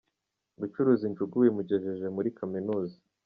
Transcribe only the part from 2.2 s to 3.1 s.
kaminuza